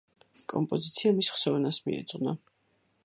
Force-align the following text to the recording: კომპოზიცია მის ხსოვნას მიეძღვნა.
კომპოზიცია 0.53 1.11
მის 1.19 1.29
ხსოვნას 1.35 1.81
მიეძღვნა. 1.91 2.35